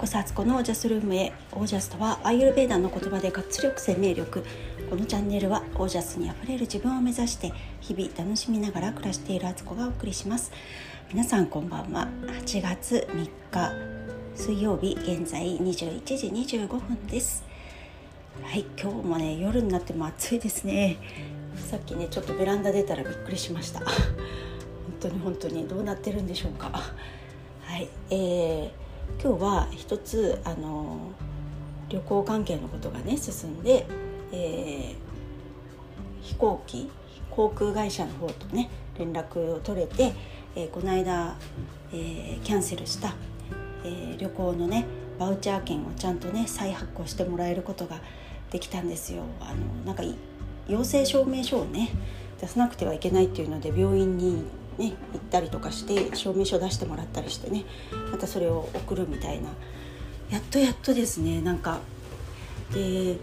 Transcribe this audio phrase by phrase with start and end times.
[0.00, 1.30] こそアツコのオージャスルームへ。
[1.52, 4.46] オージャスとはアイユルベーダの言葉で活力生命力
[4.88, 7.52] このチャンネルはオージャスにあふれる自分を目指して
[7.82, 10.52] 日々楽しみながら暮らしているアツコがお送りします。
[11.12, 12.08] 皆さんこんばんは。
[12.46, 13.72] 8月3日
[14.34, 17.44] 水曜日現在21時25分です。
[18.42, 20.96] はい今日もね夜になっても暑いですね。
[21.56, 23.80] さっきねちょっとベランダ出たらびっくりしました。
[23.80, 23.90] 本
[24.98, 26.72] 当に本当にどうなってるんでしょうか。
[27.64, 28.70] はいえー、
[29.22, 31.12] 今日は一つあの
[31.88, 33.86] 旅行関係のことがね進んで、
[34.32, 34.94] えー、
[36.22, 36.90] 飛行機
[37.30, 40.12] 航空会社の方とね連絡を取れて、
[40.54, 41.36] えー、この間、
[41.92, 43.14] えー、キャンセルした、
[43.84, 44.84] え旅行のね
[45.18, 48.00] バウチャー券をちゃんとね再発行してもらえることが
[48.50, 49.22] できたんですよ。
[49.40, 50.02] あのなんか
[50.68, 51.90] 陽性証明書をね
[52.40, 54.44] 出さなくてはいけないっていうので病院に
[54.80, 57.64] ね行ったりとかして証明書出してもらったりしてね
[58.10, 59.50] またそれを送るみたいな。
[60.30, 61.80] やっとやっとですねなんか
[62.72, 63.16] で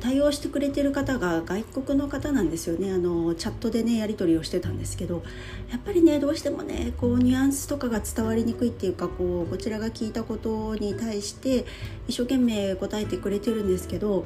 [0.00, 2.92] 対応してくれてる方が外国の方なんですよね。
[2.92, 5.24] あのチャットでねやり取りをしてたんですけど
[5.70, 11.66] やっぱりねどうしてもねこうニュアンスとかが伝わりにくいっていうかこうこちらが聞いたことに対して
[12.06, 14.24] 一生懸命答えてくれてるんですけど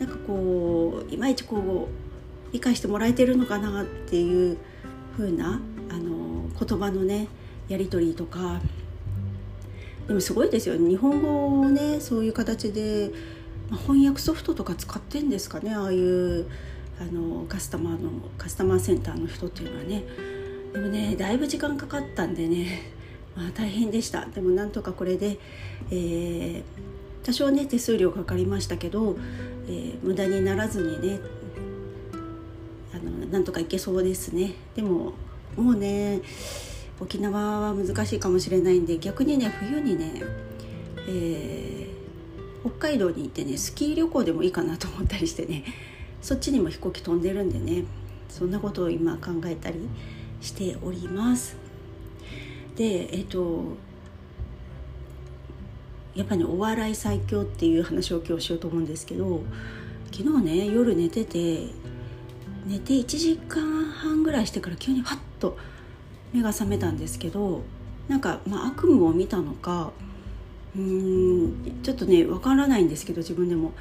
[0.00, 4.58] なんかこういまいちこう理解してもらえてるのかなっていう
[5.16, 5.60] 風な
[6.58, 7.28] 言葉のね
[7.68, 8.60] やり取りとか。
[10.06, 10.88] でもすごいですよね。
[10.88, 13.10] 日本語をねそういう形で、
[13.68, 15.74] ま、翻訳ソフトとか使ってんですかね。
[15.74, 16.46] ああいう
[17.00, 20.04] あのカスタマーのカスタマーセンターの人っていうのはね。
[20.72, 22.92] でもねだいぶ時間かかったんでね、
[23.34, 24.26] まあ、大変でした。
[24.26, 25.38] でもなんとかこれで、
[25.90, 26.62] えー、
[27.24, 29.16] 多少ね手数料かかりましたけど、
[29.66, 31.18] えー、無駄にならずにね
[32.94, 34.54] あのなんとかいけそうですね。
[34.76, 35.14] でも
[35.54, 36.20] もうね
[37.00, 40.22] 沖縄は難しいかもしれないんで逆にね冬にね、
[41.08, 45.64] えー、北海道に行ってねスキー旅行でもいいかなと思ったりしてね
[46.22, 47.84] そっちにも飛行機飛んでるんでね
[48.28, 49.88] そんなことを今考えたり
[50.40, 51.56] しております。
[52.76, 53.76] でえっ、ー、と
[56.14, 59.42] やっぱり、ね、お笑い最強っていう話を今日しようと思うんですけど
[60.12, 61.68] 昨日ね夜寝てて
[62.66, 65.56] 寝て1時間半ぐらいしてから急にハッと
[66.32, 67.62] 目が覚めたんですけど
[68.08, 69.92] なんか、まあ、悪夢を見たのか
[70.74, 73.72] うーんちょっとねわからないんですけど自分でも。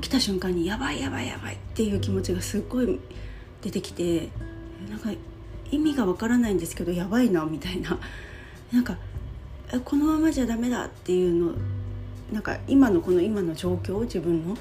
[0.00, 3.00] 起きた瞬間にやばいやばいやばいっていう気持ちがすっごい
[3.62, 4.28] 出てきて
[4.88, 5.10] なんか
[5.70, 7.98] 意味がわからないんですけどやばいなみたいな。
[8.72, 8.96] なんか
[9.84, 11.54] このままじゃダメだっていうの
[12.32, 14.56] なんか今のこの今の状況自分の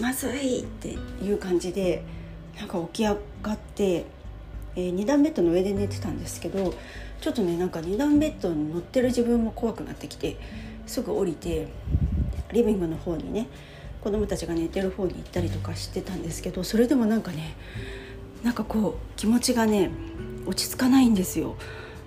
[0.00, 2.04] まずいっていう感じで
[2.58, 4.06] なんか起き上がって
[4.76, 6.74] えー、2段ベッドの上で寝てたんですけど
[7.20, 10.36] ちょっとねなんか2段ベッドに乗ってる自分も怖くなってきて
[10.86, 11.68] すぐ降りて
[12.52, 13.46] リビングの方にね
[14.00, 17.56] 子供たちが寝てる方に行ったりとかしてたんですけどそれでもなんかね
[18.42, 19.90] なんかこう気持ちがね
[20.44, 21.56] 落ち着かないんですよ。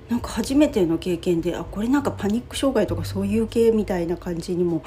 [0.07, 4.81] なんか初めての経験であこれなんかパニック障害とかそういう系みたいな感じにも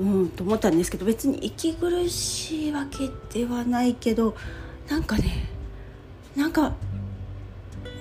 [0.00, 4.34] うんと思ったんですけど別に息苦しいわけではないけど
[4.88, 5.48] なんかね
[6.36, 6.74] なんか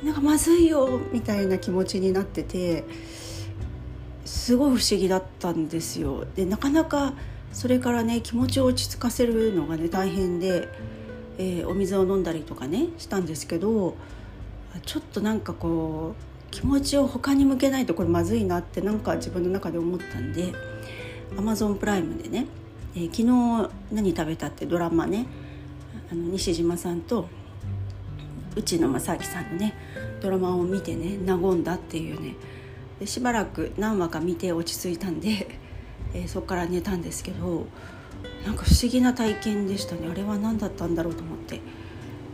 [0.04, 2.84] なんかまずいよみたいな気持ちになってて
[4.26, 6.26] すごい不思議だったんですよ。
[6.36, 7.14] でなかなか
[7.52, 10.70] それからね気持ちを落ち着かせるのがね大変で、
[11.38, 13.96] えー、お水を飲んだりとかねしたんですけど
[14.86, 20.54] ちょっとなんかこう気持ちを他に向けないとこれまずいなってなんか自分の中で思ったんで
[21.36, 22.48] Amazon プライムでね、
[22.96, 25.26] えー、昨日何食べたってドラマね
[26.12, 27.30] あの西島さんと
[28.56, 29.74] 内野正明さんのね
[30.20, 32.36] ドラマを見てね和んだっていうね。
[33.00, 35.58] でしばらく何話か見て落ち着いたんで、
[36.14, 37.66] えー、そこから寝たんですけど
[38.46, 40.10] なんか不思議な体験でしたね。
[40.12, 41.62] あれは何だったんだろうと思って。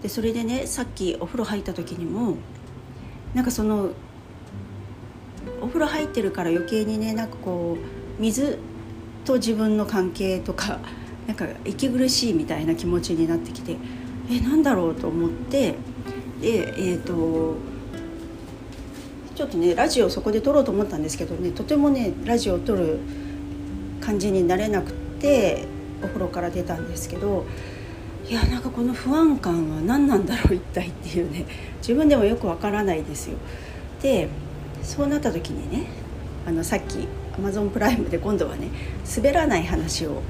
[0.02, 2.38] でそれでねさっきお風呂入った時にも
[3.34, 3.92] なんかその
[5.62, 8.58] お風呂入ってるから余計にねなんかこう水
[9.24, 10.80] と自分の関係とか
[11.38, 13.78] か息苦しいみたいな気持ちになってきて
[14.30, 15.76] えなんだろうと思って
[16.42, 17.56] でえっ、ー、と
[19.36, 23.00] ちょっとねラジオそこで撮ろうと思ったんですけどねとてもねラジオを撮る
[24.02, 25.66] 感じになれなくて
[26.04, 27.46] お風呂から出たんですけど
[28.28, 31.46] いやなんかこの不安感は何なんだろう一体っていうね
[31.78, 33.38] 自分でもよくわからないですよ。
[34.02, 34.28] で
[34.84, 35.88] そうなった時にね
[36.46, 37.08] あのさっき
[37.38, 38.70] アマゾンプライムで今度はね
[39.16, 40.22] 滑らない話を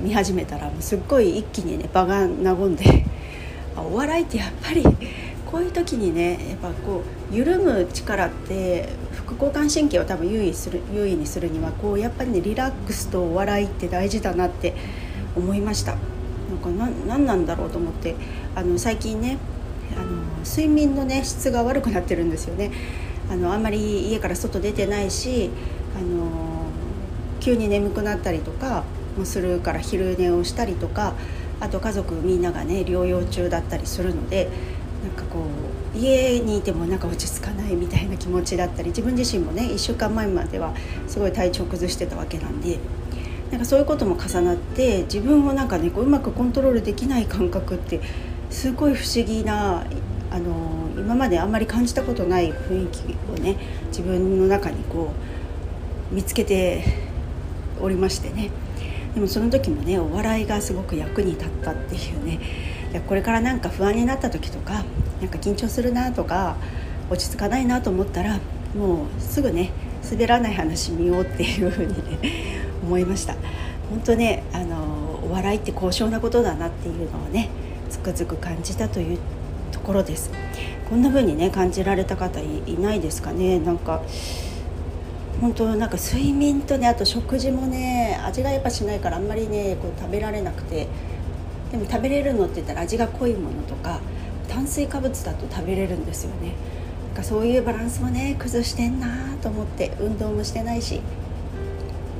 [0.00, 3.04] 見始めたらもうすっごい一気にね場が和んで
[3.76, 4.82] お笑いってやっぱり
[5.46, 14.74] こういう時にねやっぱこう緩む力って副交感神経を多分優位する優位にするにはこうやっぱりねリラックスとお笑いって大事だなって
[15.36, 15.92] 思いました。
[15.92, 18.14] なんか何なんだろうと思って
[18.54, 19.38] あの最近ね
[19.96, 22.70] あの睡眠のね質が悪くなってるんですよね。
[23.30, 25.50] あのあんまり家から外出てないし
[25.96, 26.66] あの
[27.40, 28.84] 急に眠くなったりとか
[29.16, 31.14] もするから昼寝をしたりとか
[31.60, 34.48] あと家族みんながね療養中だったりするので
[35.04, 35.44] なんかこ
[35.94, 40.74] う家にいてもなんか落ち着かないみたいな気持ちだったり自分自身もね1週間前までは
[41.06, 42.78] すごい体調崩してたわけなんで
[43.50, 48.00] なんかそういうことも重なって自分をなんかねこううまくコントロールできない感覚って
[48.50, 49.84] すごい不思議な
[50.30, 53.56] あの今まであんまり感じたことない雰囲気をね
[53.88, 55.12] 自分の中にこ
[56.10, 56.84] う見つけて
[57.80, 58.50] おりましてね。
[59.14, 62.40] でもその時もねお笑いがすごく役に立ったっていうね。
[63.08, 64.84] これからなんか不安になった時とか
[65.20, 66.56] なんか緊張するなとか
[67.10, 68.38] 落ち着かないなと思ったら
[68.76, 69.72] もうすぐね
[70.08, 72.30] 滑らない話見ようっていうふうにね
[72.82, 73.34] 思いました。
[73.90, 77.48] 本当ねあのお笑いって高尚なことだなっていうのをね
[77.90, 79.18] つくづく感じたという
[79.72, 80.30] ところです。
[80.88, 83.58] こんな風にね感じられた方いないですかね。
[83.58, 84.02] なんか
[85.44, 90.88] 本当なんか睡眠とねあと食事もね味がやっぱしないからあんまりねこう食べられなくて
[91.70, 94.00] でも食べれるのって言ったら味が濃いものとか
[94.48, 96.54] 炭水化物だと食べれるんですよね
[97.08, 101.02] なんかそういうバランスもね崩してんなと思って運動もしてないし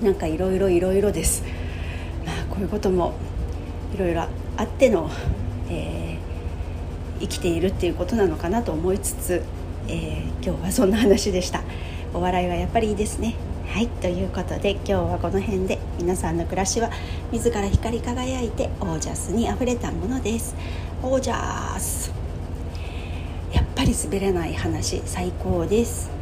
[0.02, 1.44] なんかいろいろいろいろです
[2.26, 3.14] まあこういうことも
[3.94, 4.28] いろいろあ
[4.64, 5.08] っての、
[5.70, 9.42] えー、生きているっていうことなのかなと思いつつ、
[9.88, 11.62] えー、今日はそんな話でした。
[12.14, 13.34] お笑いはやっぱりいいですね。
[13.66, 16.88] はいということで今日はこの辺で皆さんの暮らしは
[17.32, 20.54] 自ら光り輝いてオージャスにあふれたものです。
[21.02, 22.12] オージャス。
[23.52, 26.13] やっぱり滑らない話最高です。